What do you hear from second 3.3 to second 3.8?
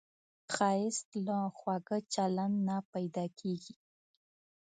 کېږي